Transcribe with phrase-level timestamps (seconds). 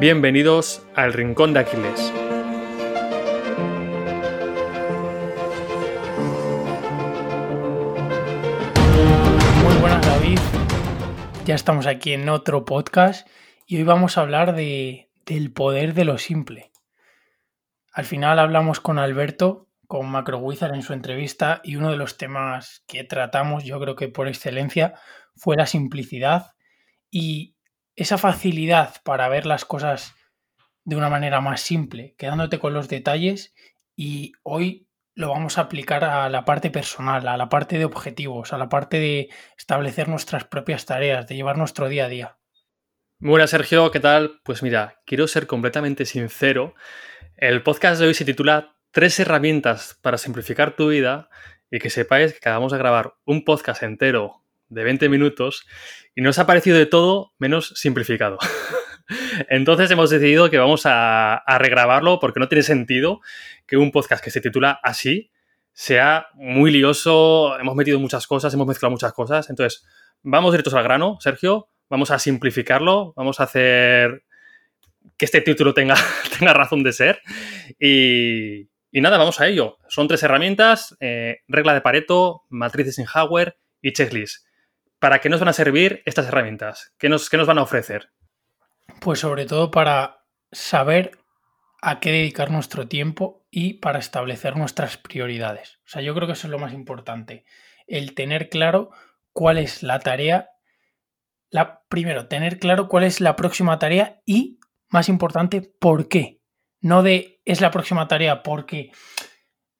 [0.00, 2.12] Bienvenidos al Rincón de Aquiles.
[9.64, 10.38] Muy buenas David,
[11.44, 13.26] ya estamos aquí en otro podcast
[13.66, 16.70] y hoy vamos a hablar de, del poder de lo simple.
[17.92, 22.84] Al final hablamos con Alberto, con MacroWizard en su entrevista y uno de los temas
[22.86, 24.94] que tratamos, yo creo que por excelencia,
[25.34, 26.52] fue la simplicidad
[27.10, 27.56] y
[27.98, 30.14] esa facilidad para ver las cosas
[30.84, 33.54] de una manera más simple, quedándote con los detalles
[33.96, 38.52] y hoy lo vamos a aplicar a la parte personal, a la parte de objetivos,
[38.52, 42.38] a la parte de establecer nuestras propias tareas, de llevar nuestro día a día.
[43.18, 44.40] Buenas, Sergio, ¿qué tal?
[44.44, 46.76] Pues mira, quiero ser completamente sincero.
[47.36, 51.30] El podcast de hoy se titula Tres herramientas para simplificar tu vida
[51.68, 55.66] y que sepáis que acabamos de grabar un podcast entero de 20 minutos
[56.14, 58.38] y nos ha parecido de todo menos simplificado.
[59.48, 63.20] Entonces hemos decidido que vamos a, regrabarlo porque no tiene sentido
[63.66, 65.30] que un podcast que se titula así
[65.72, 69.48] sea muy lioso, hemos metido muchas cosas, hemos mezclado muchas cosas.
[69.48, 69.86] Entonces,
[70.22, 74.24] vamos directos al grano, Sergio, vamos a simplificarlo, vamos a hacer
[75.16, 75.94] que este título tenga,
[76.38, 77.20] tenga razón de ser.
[77.78, 79.78] Y, nada, vamos a ello.
[79.88, 84.47] Son tres herramientas, eh, regla de Pareto, matrices en hardware y checklist.
[84.98, 86.92] ¿Para qué nos van a servir estas herramientas?
[86.98, 88.10] ¿Qué nos, qué nos van a ofrecer?
[89.00, 91.12] Pues sobre todo para saber
[91.80, 95.78] a qué dedicar nuestro tiempo y para establecer nuestras prioridades.
[95.86, 97.44] O sea, yo creo que eso es lo más importante.
[97.86, 98.90] El tener claro
[99.32, 100.50] cuál es la tarea.
[101.50, 106.40] La, primero, tener claro cuál es la próxima tarea y, más importante, por qué.
[106.80, 108.90] No de es la próxima tarea porque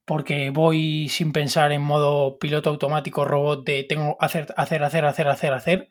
[0.09, 5.27] porque voy sin pensar en modo piloto automático robot de tengo hacer, hacer, hacer, hacer,
[5.27, 5.89] hacer, hacer,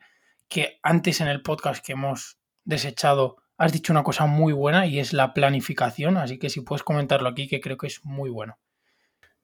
[0.49, 4.99] que antes en el podcast que hemos desechado has dicho una cosa muy buena y
[4.99, 8.59] es la planificación, así que si puedes comentarlo aquí, que creo que es muy bueno.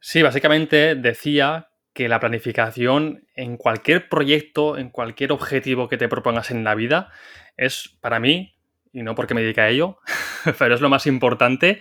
[0.01, 6.51] Sí, básicamente decía que la planificación en cualquier proyecto, en cualquier objetivo que te propongas
[6.51, 7.13] en la vida,
[7.55, 8.57] es para mí,
[8.91, 9.99] y no porque me dedique a ello,
[10.59, 11.79] pero es lo más importante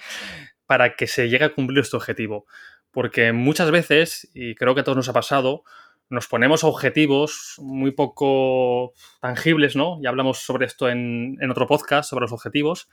[0.66, 2.47] para que se llegue a cumplir este objetivo
[2.94, 5.65] porque muchas veces, y creo que a todos nos ha pasado,
[6.09, 9.99] nos ponemos objetivos muy poco tangibles, ¿no?
[10.00, 12.88] Ya hablamos sobre esto en, otro podcast, sobre los objetivos.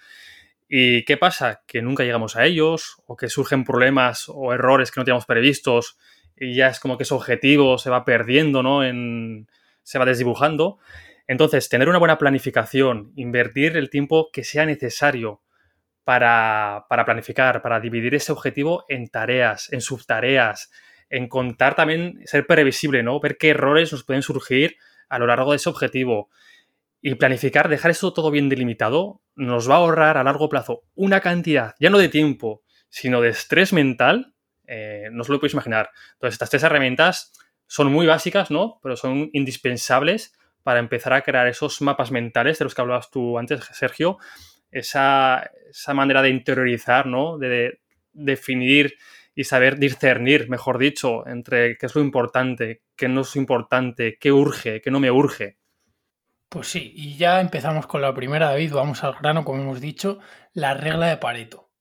[0.67, 1.61] ¿Y qué pasa?
[1.67, 5.97] Que nunca llegamos a ellos, o que surgen problemas o errores que no teníamos previstos,
[6.35, 8.81] y ya es como que ese objetivo se va perdiendo, ¿no?
[9.83, 10.79] Se va desdibujando.
[11.27, 15.41] Entonces, tener una buena planificación, invertir el tiempo que sea necesario
[16.03, 20.71] para, planificar, para dividir ese objetivo en tareas, en subtareas,
[21.09, 23.19] en contar también, ser previsible, ¿no?
[23.19, 24.77] Ver qué errores nos pueden surgir
[25.09, 26.29] a lo largo de ese objetivo.
[27.01, 31.19] Y planificar, dejar eso todo bien delimitado, nos va a ahorrar a largo plazo una
[31.19, 34.33] cantidad, ya no de tiempo, sino de estrés mental,
[34.67, 35.89] eh, no os lo podéis imaginar.
[36.13, 37.33] Entonces, estas tres herramientas
[37.67, 38.79] son muy básicas, ¿no?
[38.83, 40.33] Pero son indispensables
[40.63, 44.17] para empezar a crear esos mapas mentales de los que hablabas tú antes, Sergio,
[44.71, 45.51] esa,
[45.93, 47.37] manera de interiorizar, ¿no?
[47.37, 47.79] De,
[48.13, 48.95] definir
[49.33, 54.31] y saber discernir, mejor dicho, entre qué es lo importante, qué no es importante, qué
[54.31, 55.57] urge, qué no me urge.
[56.49, 60.19] Pues sí, y ya empezamos con la primera, David, vamos al grano, como hemos dicho,
[60.51, 61.71] la regla de Pareto,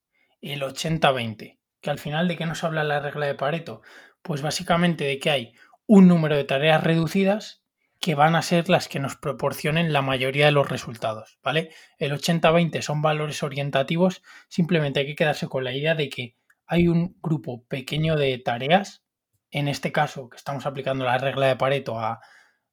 [0.40, 1.58] el 80-20.
[1.80, 3.82] Que al final, ¿de qué nos habla la regla de Pareto?
[4.22, 5.54] Pues básicamente de que hay
[5.86, 7.59] un número de tareas reducidas
[8.00, 11.70] que van a ser las que nos proporcionen la mayoría de los resultados, ¿vale?
[11.98, 16.88] El 80-20 son valores orientativos, simplemente hay que quedarse con la idea de que hay
[16.88, 19.04] un grupo pequeño de tareas,
[19.50, 22.20] en este caso que estamos aplicando la regla de Pareto a,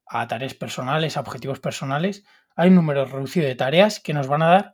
[0.06, 2.24] a tareas personales, a objetivos personales,
[2.56, 4.72] hay un número reducido de tareas que nos van a dar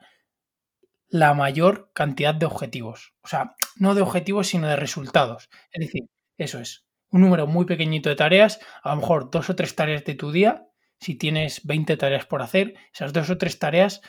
[1.09, 3.15] la mayor cantidad de objetivos.
[3.23, 5.49] O sea, no de objetivos, sino de resultados.
[5.73, 6.05] Es decir,
[6.39, 10.05] eso es, un número muy pequeñito de tareas, a lo mejor dos o tres tareas
[10.05, 10.67] de tu día,
[10.99, 14.01] si tienes 20 tareas por hacer, esas dos o tres tareas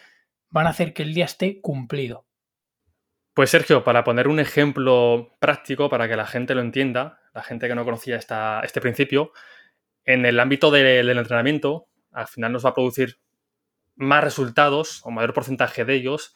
[0.50, 2.26] van a hacer que el día esté cumplido.
[3.36, 7.68] Pues Sergio, para poner un ejemplo práctico para que la gente lo entienda, la gente
[7.68, 9.34] que no conocía este principio,
[10.04, 13.20] en el ámbito del entrenamiento, al final nos va a producir
[13.94, 16.34] más resultados o mayor porcentaje de ellos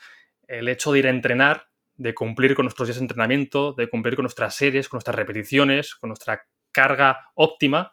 [0.47, 4.15] el hecho de ir a entrenar, de cumplir con nuestros días de entrenamiento, de cumplir
[4.15, 7.91] con nuestras series, con nuestras repeticiones, con nuestra carga óptima,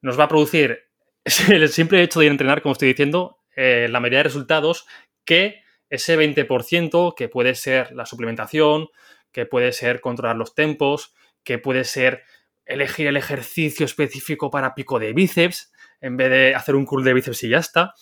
[0.00, 0.88] nos va a producir
[1.48, 4.86] el simple hecho de entrenar, como estoy diciendo, eh, la mayoría de resultados
[5.24, 8.88] que ese 20% que puede ser la suplementación,
[9.32, 11.14] que puede ser controlar los tempos,
[11.44, 12.24] que puede ser
[12.66, 17.14] elegir el ejercicio específico para pico de bíceps en vez de hacer un curl de
[17.14, 17.94] bíceps y ya está.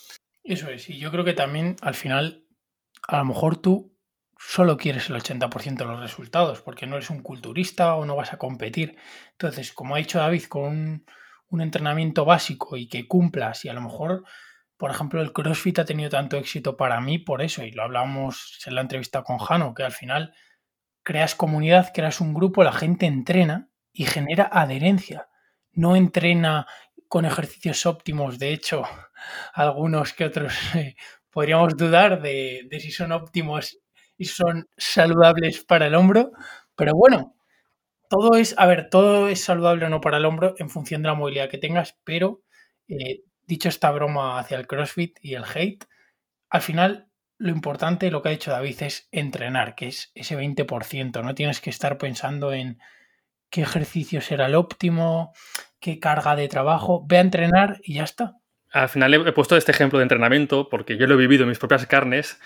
[0.43, 2.45] Eso es, y yo creo que también al final
[3.09, 3.96] a lo mejor tú
[4.39, 8.33] solo quieres el 80% de los resultados porque no eres un culturista o no vas
[8.33, 8.97] a competir.
[9.33, 11.05] Entonces, como ha dicho David, con
[11.49, 14.25] un, entrenamiento básico y que cumplas y a lo mejor,
[14.77, 18.61] por ejemplo, el CrossFit ha tenido tanto éxito para mí por eso y lo hablábamos
[18.67, 20.35] en la entrevista con Jano, que al final
[21.03, 25.29] creas comunidad, creas un grupo, la gente entrena y genera adherencia.
[25.73, 26.67] No entrena
[27.09, 28.83] con ejercicios óptimos, de hecho,
[29.55, 30.97] algunos que otros eh,
[31.31, 33.79] podríamos dudar de, de si son óptimos
[34.17, 36.33] y son saludables para el hombro,
[36.75, 37.35] pero bueno,
[38.09, 41.09] todo es, a ver, todo es saludable o no para el hombro en función de
[41.09, 42.43] la movilidad que tengas, pero
[42.89, 45.85] eh, dicho esta broma hacia el CrossFit y el hate,
[46.49, 47.09] al final
[47.39, 51.23] lo importante, lo que ha dicho David, es entrenar, que es ese 20%.
[51.23, 52.79] No tienes que estar pensando en
[53.51, 55.33] qué ejercicio será el óptimo,
[55.79, 57.05] qué carga de trabajo.
[57.07, 58.37] Ve a entrenar y ya está.
[58.73, 61.59] Al final he puesto este ejemplo de entrenamiento porque yo lo he vivido en mis
[61.59, 62.41] propias carnes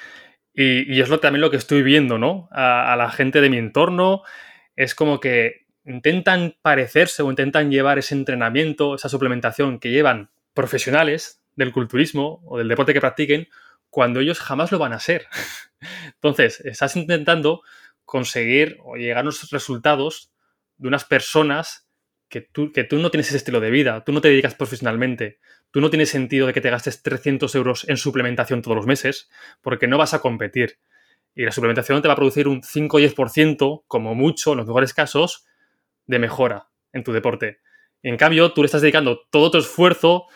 [0.52, 2.49] y, es lo, también lo que estoy viendo, ¿no?
[2.50, 4.23] A, la gente de mi entorno,
[4.76, 11.43] es como que intentan parecerse o intentan llevar ese entrenamiento, esa suplementación que llevan profesionales
[11.56, 13.49] del culturismo o del deporte que practiquen,
[13.88, 15.26] cuando ellos jamás lo van a ser.
[16.14, 17.62] Entonces, estás intentando
[18.05, 20.32] conseguir o llegar a unos resultados
[20.79, 21.88] de unas personas
[22.29, 25.38] que tú, que tú no tienes ese estilo de vida, tú no te dedicas profesionalmente,
[25.71, 29.31] tú no tienes sentido de que te gastes 300 euros en suplementación todos los meses,
[29.61, 30.79] porque no vas a competir.
[31.35, 34.67] Y la suplementación te va a producir un 5 o 10%, como mucho, en los
[34.67, 35.47] mejores casos,
[36.07, 37.61] de mejora en tu deporte.
[38.03, 40.27] en cambio, tú le estás dedicando todo tu esfuerzo,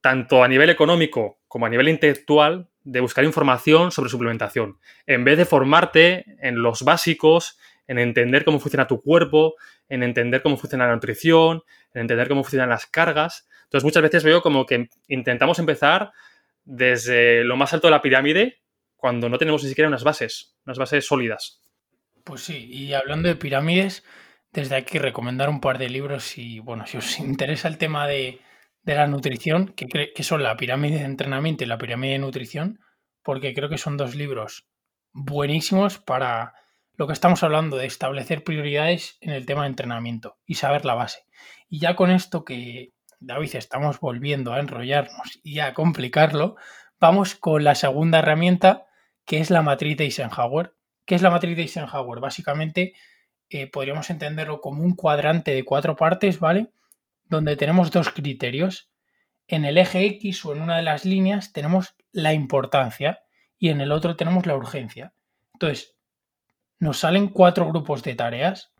[0.00, 4.78] tanto a nivel económico como a nivel intelectual, de buscar información sobre suplementación.
[5.06, 9.54] En vez de formarte en los básicos, en entender cómo funciona tu cuerpo,
[9.88, 11.62] en entender cómo funciona la nutrición,
[11.94, 13.48] en entender cómo funcionan las cargas.
[13.72, 16.12] Entonces, muchas veces veo como que intentamos empezar
[16.62, 18.60] desde lo más alto de la pirámide
[18.96, 21.62] cuando no tenemos ni siquiera unas bases, unas bases sólidas.
[22.22, 24.04] Pues sí, y hablando de pirámides,
[24.52, 28.40] desde aquí recomendar un par de libros y, bueno, si os interesa el tema de,
[28.84, 32.78] la nutrición, que, que son la pirámide de entrenamiento y la pirámide de nutrición,
[33.22, 34.68] porque creo que son dos libros
[35.14, 36.52] buenísimos para
[36.96, 40.94] lo que estamos hablando de establecer prioridades en el tema de entrenamiento y saber la
[40.94, 41.24] base.
[41.70, 42.92] Y ya con esto que,
[43.24, 46.56] David, estamos volviendo a enrollarnos y a complicarlo,
[46.98, 48.86] vamos con la segunda herramienta
[49.24, 50.74] que es la matriz de Eisenhower.
[51.04, 52.18] ¿Qué es la matriz de Eisenhower?
[52.18, 52.94] Básicamente
[53.48, 56.72] eh, podríamos entenderlo como un cuadrante de cuatro partes, ¿vale?
[57.24, 58.90] Donde tenemos dos criterios.
[59.46, 63.20] En el eje X o en una de las líneas tenemos la importancia
[63.56, 65.14] y en el otro tenemos la urgencia.
[65.52, 65.94] Entonces,
[66.80, 68.71] nos salen cuatro grupos de tareas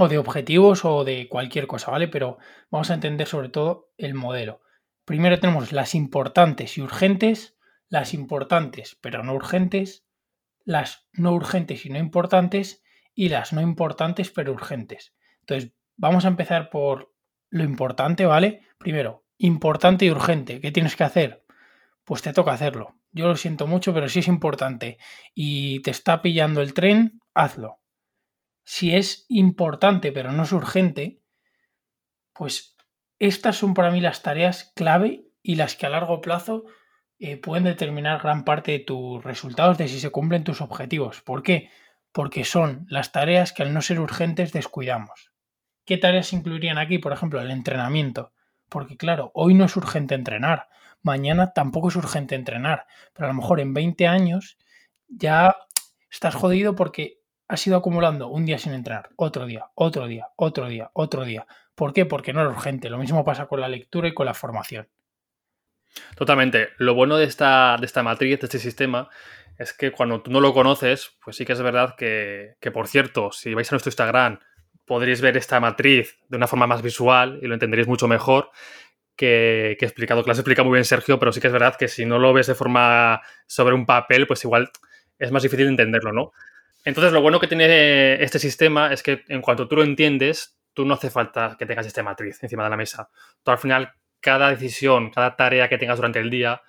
[0.00, 2.08] o de objetivos o de cualquier cosa, ¿vale?
[2.08, 2.38] Pero
[2.70, 4.62] vamos a entender sobre todo el modelo.
[5.04, 7.58] Primero tenemos las importantes y urgentes,
[7.90, 10.06] las importantes pero no urgentes,
[10.64, 12.82] las no urgentes y no importantes
[13.14, 15.14] y las no importantes pero urgentes.
[15.40, 17.12] Entonces, vamos a empezar por
[17.50, 18.62] lo importante, ¿vale?
[18.78, 20.62] Primero, importante y urgente.
[20.62, 21.44] ¿Qué tienes que hacer?
[22.04, 22.94] Pues te toca hacerlo.
[23.12, 24.96] Yo lo siento mucho, pero si es importante
[25.34, 27.79] y te está pillando el tren, hazlo.
[28.72, 31.18] Si es importante pero no es urgente,
[32.32, 32.76] pues
[33.18, 36.66] estas son para mí las tareas clave y las que a largo plazo
[37.18, 41.20] eh, pueden determinar gran parte de tus resultados de si se cumplen tus objetivos.
[41.20, 41.68] ¿Por qué?
[42.12, 45.32] Porque son las tareas que al no ser urgentes descuidamos.
[45.84, 46.98] ¿Qué tareas incluirían aquí?
[46.98, 48.32] Por ejemplo, el entrenamiento.
[48.68, 50.68] Porque claro, hoy no es urgente entrenar,
[51.02, 54.58] mañana tampoco es urgente entrenar, pero a lo mejor en 20 años
[55.08, 55.56] ya
[56.08, 57.19] estás jodido porque
[57.50, 61.46] has ido acumulando un día sin entrenar, otro día, otro día, otro día, otro día.
[61.74, 62.06] ¿Por qué?
[62.06, 62.88] Porque no es urgente.
[62.88, 64.88] Lo mismo pasa con la lectura y con la formación.
[66.14, 66.68] Totalmente.
[66.78, 69.08] Lo bueno de esta, de esta matriz, de este sistema,
[69.58, 73.32] es que cuando tú no lo conoces, pues sí que es verdad que, por cierto,
[73.32, 74.38] si vais a nuestro Instagram,
[74.86, 78.52] podréis ver esta matriz de una forma más visual y lo entenderéis mucho mejor
[79.16, 81.74] que, que explicado, que lo has explicado muy bien Sergio, pero sí que es verdad
[81.76, 84.70] que si no lo ves de forma sobre un papel, pues igual
[85.18, 86.32] es más difícil entenderlo, ¿no?
[86.84, 90.84] Entonces, lo bueno que tiene este sistema es que en cuanto tú lo entiendes, tú
[90.84, 93.10] no hace falta que tengas esta matriz encima de la mesa.
[93.42, 96.62] Tú al final cada decisión, cada tarea que tengas durante el día,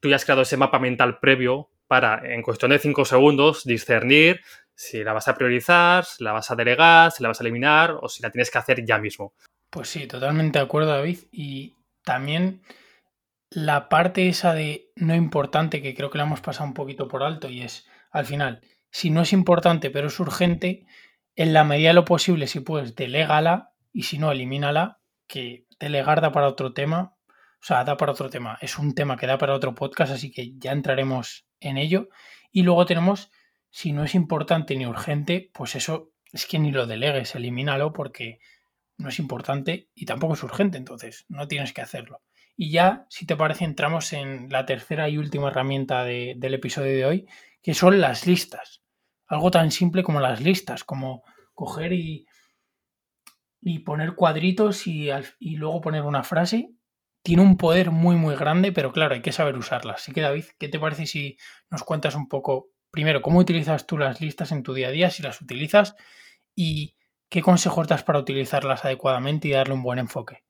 [0.00, 4.40] tú ya has creado ese mapa mental previo para, en cuestión de cinco segundos, discernir
[4.74, 7.96] si la vas a priorizar, si la vas a delegar, si la vas a eliminar
[8.00, 9.34] o si la tienes que hacer ya mismo.
[9.70, 11.18] Pues sí, totalmente de acuerdo, David.
[11.30, 12.62] Y también
[13.50, 17.22] la parte esa de no importante, que creo que la hemos pasado un poquito por
[17.22, 18.60] alto, y es, al final,
[18.92, 20.86] si no es importante pero es urgente,
[21.34, 26.20] en la medida de lo posible, si puedes, delégala y si no, elimínala, que delegar
[26.20, 27.16] da para otro tema,
[27.60, 28.58] O sea, da para otro tema.
[28.60, 32.08] Es un tema que da para otro podcast, así que ya entraremos en ello.
[32.50, 33.30] Y luego tenemos,
[33.70, 38.40] si no es importante ni urgente, pues eso es que ni lo delegues, elimínalo porque
[38.98, 42.20] no es importante y tampoco es urgente, entonces no tienes que hacerlo.
[42.56, 47.04] Y ya, si te parece, entramos en la tercera y última herramienta del episodio de
[47.06, 47.26] hoy,
[47.62, 48.81] que son las listas.
[49.32, 51.22] Algo tan simple como las listas, como
[51.54, 52.26] coger y,
[53.62, 55.08] y poner cuadritos y,
[55.38, 56.74] y luego poner una frase.
[57.22, 60.02] Tiene un poder muy, muy grande, pero claro, hay que saber usarlas.
[60.02, 61.38] Así que, David, ¿qué te parece si
[61.70, 65.08] nos cuentas un poco, primero, cómo utilizas tú las listas en tu día a día,
[65.08, 65.96] si las utilizas,
[66.54, 66.96] y
[67.30, 70.44] qué consejos das para utilizarlas adecuadamente y darle un buen enfoque?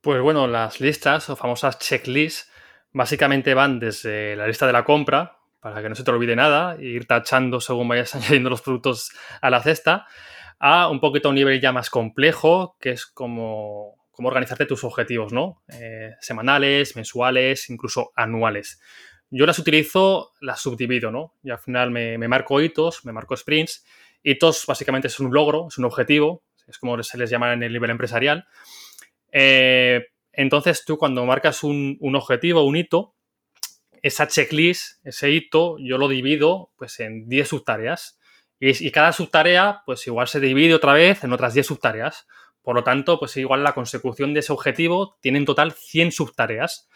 [0.00, 2.50] Pues bueno, las listas o famosas checklists
[2.90, 6.80] básicamente van desde la lista de la compra, para que no se te olvide nada,
[6.80, 9.10] ir tachando según vayas añadiendo los productos
[9.40, 10.06] a la cesta,
[10.58, 15.32] a un poquito a un nivel ya más complejo, que es como, organizarte tus objetivos,
[15.32, 15.62] ¿no?
[15.68, 18.80] Eh, semanales, mensuales, incluso anuales.
[19.30, 21.34] Yo las utilizo, las subdivido, ¿no?
[21.42, 23.84] Y al final me, marco hitos, me marco sprints.
[24.22, 27.72] Hitos básicamente es un logro, es un objetivo, es como se les llama en el
[27.72, 28.46] nivel empresarial.
[29.30, 33.14] Eh, entonces tú cuando marcas un, objetivo, un hito,
[34.02, 38.18] esa checklist, ese hito, yo lo divido pues en 10 subtareas.
[38.60, 42.26] Y, y, cada subtarea, pues igual se divide otra vez en otras 10 subtareas.
[42.62, 46.88] Por lo tanto, pues igual la consecución de ese objetivo tiene en total 100 subtareas.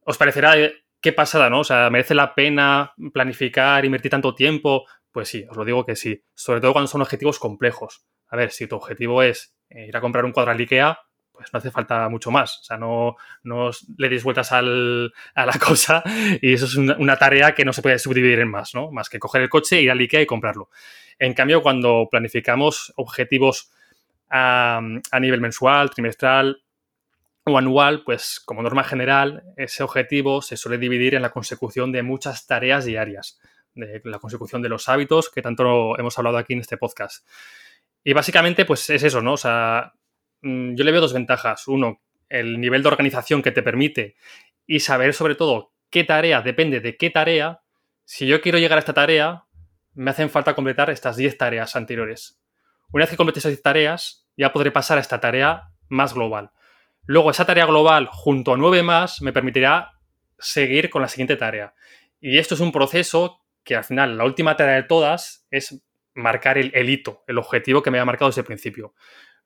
[0.00, 1.60] Os parecerá eh, qué pasada, ¿no?
[1.60, 4.86] O sea, ¿merece la pena planificar, invertir tanto tiempo?
[5.12, 6.24] Pues sí, os lo digo que sí.
[6.34, 8.06] Sobre todo cuando son objetivos complejos.
[8.28, 10.98] A ver, si tu objetivo es eh, ir a comprar un cuadro al IKEA,
[11.36, 12.60] pues no hace falta mucho más.
[12.60, 15.10] O sea, no, no le deis vueltas a la
[15.64, 16.02] cosa
[16.40, 18.90] y eso es una, tarea que no se puede subdividir en más, ¿no?
[18.90, 20.70] Más que coger el coche, ir al IKEA y comprarlo.
[21.18, 23.72] En cambio, cuando planificamos objetivos
[24.30, 24.80] a,
[25.20, 26.62] nivel mensual, trimestral
[27.44, 32.02] o anual, pues como norma general, ese objetivo se suele dividir en la consecución de
[32.02, 33.38] muchas tareas diarias,
[33.74, 37.26] de la consecución de los hábitos que tanto hemos hablado aquí en este podcast.
[38.02, 39.34] Y básicamente, pues es eso, ¿no?
[39.34, 39.94] O sea,
[40.42, 41.66] yo le veo dos ventajas.
[41.68, 44.16] Uno, el nivel de organización que te permite
[44.66, 47.60] y saber sobre todo qué tarea depende de qué tarea.
[48.04, 49.44] Si yo quiero llegar a esta tarea,
[49.94, 52.40] me hacen falta completar estas 10 tareas anteriores.
[52.92, 56.50] Una vez que complete esas 10 tareas, ya podré pasar a esta tarea más global.
[57.04, 59.92] Luego, esa tarea global junto a 9 más me permitirá
[60.38, 61.74] seguir con la siguiente tarea.
[62.20, 65.82] Y esto es un proceso que al final, la última tarea de todas es
[66.14, 68.94] marcar el, hito, el objetivo que me ha marcado desde el principio.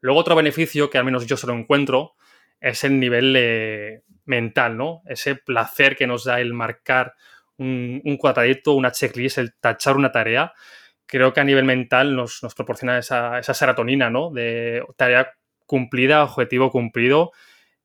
[0.00, 2.14] Luego otro beneficio que al menos yo se lo encuentro
[2.60, 5.02] es el nivel mental, ¿no?
[5.06, 7.14] Ese placer que nos da el marcar
[7.58, 10.52] un, cuadradito, una checklist, el tachar una tarea.
[11.06, 14.30] Creo que a nivel mental nos, proporciona esa, serotonina, ¿no?
[14.30, 15.32] De tarea
[15.66, 17.32] cumplida, objetivo cumplido.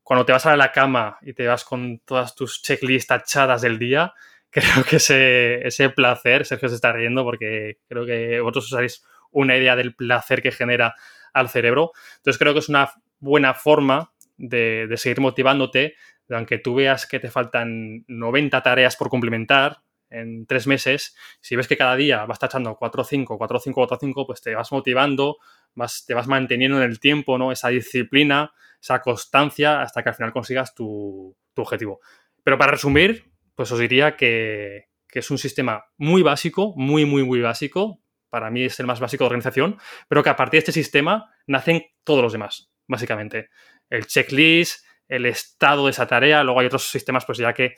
[0.04, 3.80] Cuando te vas a la cama y te vas con todas tus checklists tachadas del
[3.80, 4.14] día,
[4.50, 9.58] creo que ese, ese placer, Sergio se está riendo porque creo que vosotros os una
[9.58, 10.96] idea del placer que genera
[11.36, 11.92] al cerebro.
[12.18, 12.90] Entonces creo que es una
[13.20, 15.96] buena forma de, seguir motivándote,
[16.30, 21.68] aunque tú veas que te faltan 90 tareas por complementar en tres meses, si ves
[21.68, 24.42] que cada día vas tachando 4 o 5, 4 o 5, 4 o 5, pues
[24.42, 25.38] te vas motivando,
[25.74, 27.52] vas, te vas manteniendo en el tiempo, ¿no?
[27.52, 32.00] Esa disciplina, esa constancia, hasta que al final consigas tu, objetivo.
[32.44, 37.24] Pero para resumir, pues os diría que, que, es un sistema muy básico, muy, muy,
[37.24, 38.00] muy básico,
[38.36, 41.32] para mí es el más básico de organización, pero que a partir de este sistema
[41.48, 43.48] nacen todos los demás, básicamente.
[43.90, 47.76] El checklist, el estado de esa tarea, luego hay otros sistemas, pues ya que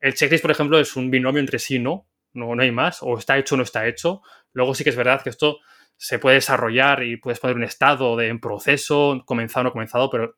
[0.00, 2.06] el checklist, por ejemplo, es un binomio entre sí, ¿no?
[2.32, 4.22] No, no hay más, o está hecho o no está hecho.
[4.52, 5.58] Luego sí que es verdad que esto
[5.96, 10.10] se puede desarrollar y puedes poner un estado de en proceso, comenzado o no comenzado,
[10.10, 10.36] pero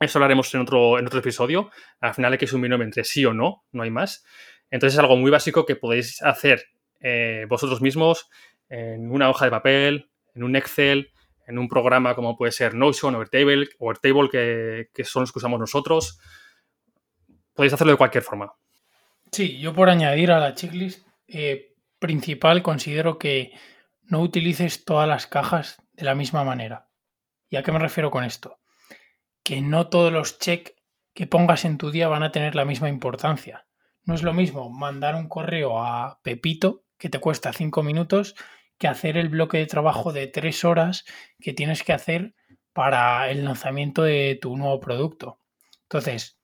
[0.00, 1.70] eso lo haremos en otro, en otro episodio.
[2.00, 4.24] Al final hay que es un binomio entre sí o no, no hay más.
[4.70, 6.64] Entonces es algo muy básico que podéis hacer
[7.00, 8.28] eh, vosotros mismos
[8.68, 11.12] en una hoja de papel, en un Excel,
[11.46, 15.58] en un programa como puede ser Notion o Airtable, que, que son los que usamos
[15.58, 16.20] nosotros.
[17.54, 18.52] Podéis hacerlo de cualquier forma.
[19.32, 23.52] Sí, yo por añadir a la checklist eh, principal considero que
[24.02, 26.88] no utilices todas las cajas de la misma manera.
[27.50, 28.58] ¿Y a qué me refiero con esto?
[29.42, 30.76] Que no todos los check
[31.14, 33.66] que pongas en tu día van a tener la misma importancia.
[34.04, 38.34] No es lo mismo mandar un correo a Pepito que te cuesta cinco minutos
[38.78, 41.04] que hacer el bloque de trabajo de tres horas
[41.40, 42.34] que tienes que hacer
[42.72, 45.40] para el lanzamiento de tu nuevo producto.
[45.82, 46.38] Entonces,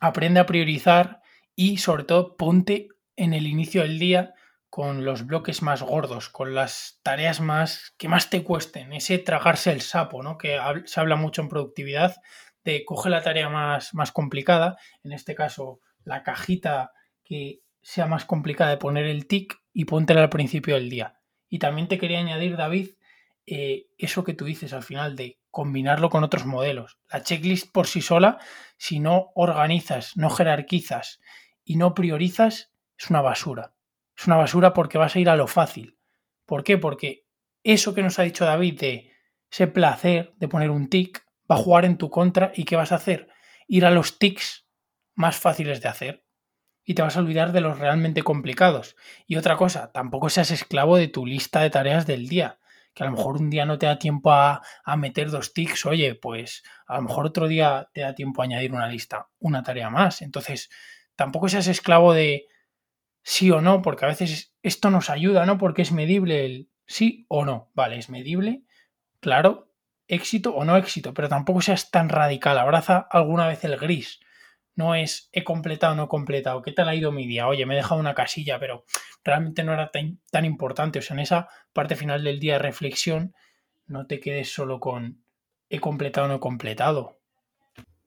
[0.00, 1.22] aprende a priorizar
[1.54, 4.34] y sobre todo ponte en el inicio del día
[4.68, 9.72] con los bloques más gordos, con las tareas más que más te cuesten, ese tragarse
[9.72, 10.36] el sapo, ¿no?
[10.36, 12.16] Que se habla mucho en productividad
[12.62, 16.92] de coge la tarea más, más complicada, en este caso la cajita
[17.24, 21.16] que sea más complicada de poner el tic y póntela al principio del día.
[21.48, 22.90] Y también te quería añadir, David,
[23.46, 26.98] eh, eso que tú dices al final de combinarlo con otros modelos.
[27.08, 28.38] La checklist por sí sola,
[28.76, 31.20] si no organizas, no jerarquizas
[31.64, 33.74] y no priorizas, es una basura.
[34.16, 35.98] Es una basura porque vas a ir a lo fácil.
[36.44, 36.78] ¿Por qué?
[36.78, 37.26] Porque
[37.62, 39.12] eso que nos ha dicho David de
[39.50, 42.92] ese placer de poner un tic va a jugar en tu contra y ¿qué vas
[42.92, 43.28] a hacer?
[43.68, 44.68] Ir a los tics
[45.14, 46.25] más fáciles de hacer
[46.86, 48.96] y te vas a olvidar de los realmente complicados.
[49.26, 52.58] Y otra cosa, tampoco seas esclavo de tu lista de tareas del día
[52.94, 54.62] que a lo mejor un día no te da tiempo a,
[54.96, 58.72] meter dos tics, oye, pues a lo mejor otro día te da tiempo a añadir
[58.72, 60.22] una lista, una tarea más.
[60.22, 60.70] Entonces,
[61.14, 62.46] tampoco seas esclavo de
[63.22, 65.58] sí o no, porque a veces esto nos ayuda, ¿no?
[65.58, 67.70] Porque es medible el sí o no.
[67.74, 68.62] Vale, es medible,
[69.20, 69.70] claro,
[70.08, 72.56] éxito o no éxito, pero tampoco seas tan radical.
[72.58, 74.20] Abraza alguna vez el gris
[74.76, 77.48] no es he completado no he completado, ¿qué tal ha ido mi día?
[77.48, 78.84] Oye, me he dejado una casilla, pero
[79.24, 81.00] realmente no era tan, importante.
[81.00, 83.34] O sea, en esa parte final del día de reflexión,
[83.86, 85.22] no te quedes solo con
[85.68, 87.18] he completado no he completado.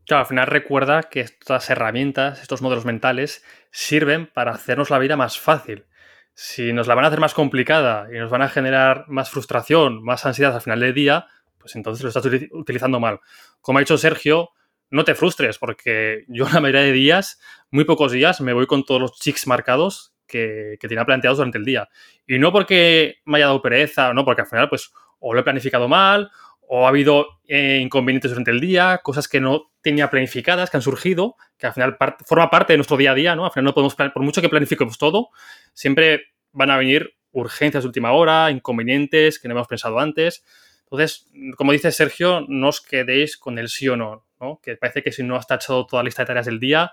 [0.05, 5.17] Claro, al final recuerda que estas herramientas, estos modelos mentales, sirven para hacernos la vida
[5.17, 5.85] más fácil.
[6.33, 10.01] Si nos la van a hacer más complicada y nos van a generar más frustración,
[10.03, 13.19] más ansiedad al final del día, pues entonces lo estás utilizando mal.
[13.61, 14.51] Como ha dicho Sergio,
[14.89, 17.39] no te frustres, porque yo la mayoría de días,
[17.71, 21.57] muy pocos días, me voy con todos los chicks marcados que, que tenía planteados durante
[21.57, 21.89] el día.
[22.27, 25.43] Y no porque me haya dado pereza, no, porque al final, pues, o lo he
[25.43, 26.29] planificado mal,
[26.71, 30.83] o ha habido eh, inconvenientes durante el día, cosas que no tenía planificadas, que han
[30.83, 33.45] surgido, que al final forma parte de nuestro día a día, ¿no?
[33.45, 35.29] Al final no podemos, por mucho que planifiquemos todo,
[35.73, 40.43] siempre van a venir urgencias de última hora, inconvenientes que no hemos pensado antes.
[40.83, 41.27] Entonces,
[41.57, 44.27] como dice Sergio, no os quedéis con el sí o no.
[44.61, 46.91] Que parece que si no has tachado toda la lista de tareas del día,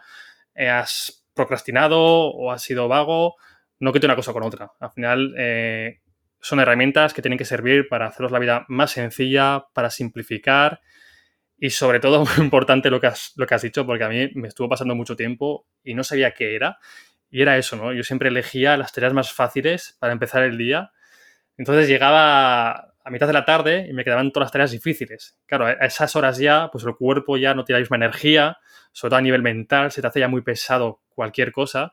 [0.55, 3.37] eh, has procrastinado o has sido vago,
[3.79, 4.73] no quete una cosa con otra.
[4.81, 6.01] Al final eh,
[6.41, 10.81] son herramientas que tienen que servir para haceros la vida más sencilla, para simplificar
[11.59, 14.31] y sobre todo muy importante lo que has, lo que has dicho, porque a mí
[14.35, 16.79] me estuvo pasando mucho tiempo y no sabía qué era.
[17.31, 17.93] Y era eso, ¿no?
[17.93, 20.93] Yo siempre elegía las tareas más fáciles para empezar el día.
[21.59, 25.39] Entonces llegaba a mitad de la tarde y me quedaban todas las tareas difíciles.
[25.47, 28.59] Claro, a esas horas ya, pues el cuerpo ya no tiene la misma energía,
[28.91, 31.93] sobre todo a nivel mental, se te hace ya muy pesado cualquier cosa.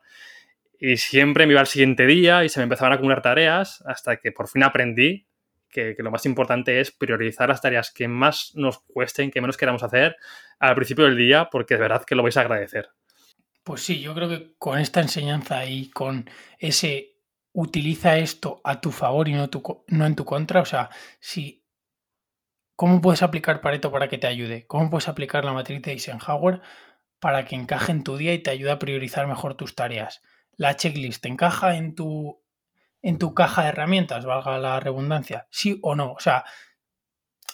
[0.80, 4.16] Y siempre me iba al siguiente día y se me empezaban a acumular tareas hasta
[4.16, 5.28] que por fin aprendí
[5.68, 9.56] que, que, lo más importante es priorizar las tareas que más nos cuesten, que menos
[9.56, 10.16] queramos hacer
[10.58, 12.90] al principio del día, porque de verdad que lo vais a agradecer.
[13.62, 17.13] Pues sí, yo creo que con esta enseñanza y con ese
[17.54, 19.48] utiliza esto a tu favor y no,
[19.88, 20.60] en tu contra.
[20.60, 20.90] O sea,
[21.20, 21.64] si
[22.76, 24.66] ¿cómo puedes aplicar Pareto para que te ayude?
[24.66, 26.60] ¿Cómo puedes aplicar la matriz de Eisenhower
[27.20, 30.20] para que encaje en tu día y te ayude a priorizar mejor tus tareas?
[30.56, 32.42] La checklist encaja en tu
[33.02, 36.12] en tu caja de herramientas, valga la redundancia, sí o no.
[36.12, 36.44] O sea,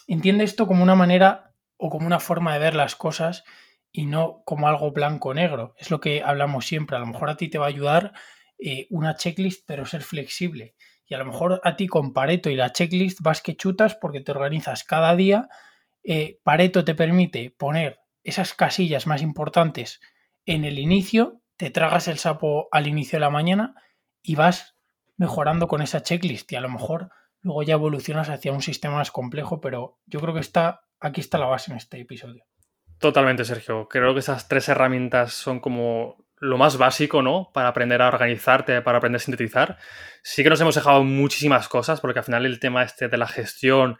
[0.06, 3.44] entiende esto como una manera o como una forma de ver las cosas
[3.92, 5.74] y no como algo blanco-negro.
[5.76, 6.96] Es lo que hablamos siempre.
[6.96, 8.12] A lo mejor a ti te va a ayudar
[8.62, 10.74] eh, una checklist, pero ser flexible.
[11.06, 14.20] Y a lo mejor a ti con Pareto y la checklist vas que chutas porque
[14.20, 15.48] te organizas cada día.
[16.04, 20.00] Eh, Pareto te permite poner esas casillas más importantes
[20.46, 23.74] en el inicio, te tragas el sapo al inicio de la mañana
[24.22, 24.76] y vas
[25.16, 29.10] mejorando con esa checklist y a lo mejor luego ya evolucionas hacia un sistema más
[29.10, 32.44] complejo, pero yo creo que está, aquí está la base en este episodio.
[32.98, 33.88] Totalmente, Sergio.
[33.88, 37.50] Creo que esas tres herramientas son como lo más básico, ¿no?
[37.52, 39.78] Para aprender a organizarte, para aprender a sintetizar.
[40.22, 43.28] Sí que nos hemos dejado muchísimas cosas, porque al final el tema este de la
[43.28, 43.98] gestión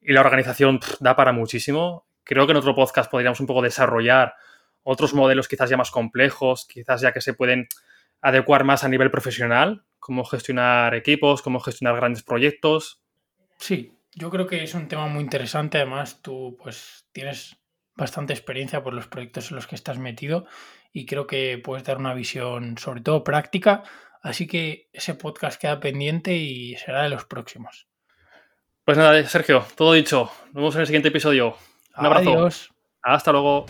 [0.00, 2.06] y la organización da para muchísimo.
[2.22, 4.34] Creo que en otro podcast podríamos un poco desarrollar
[4.84, 7.66] otros modelos quizás ya más complejos, quizás ya que se pueden
[8.20, 13.02] adecuar más a nivel profesional, cómo gestionar equipos, cómo gestionar grandes proyectos.
[13.58, 15.78] Sí, yo creo que es un tema muy interesante.
[15.78, 17.56] Además, tú pues tienes
[17.96, 20.46] bastante experiencia por los proyectos en los que estás metido
[20.92, 23.82] y creo que puedes dar una visión sobre todo práctica.
[24.22, 27.88] Así que ese podcast queda pendiente y será de los próximos.
[28.84, 30.30] Pues nada, Sergio, todo dicho.
[30.46, 31.56] Nos vemos en el siguiente episodio.
[31.96, 32.48] Un abrazo.
[33.02, 33.66] Hasta luego.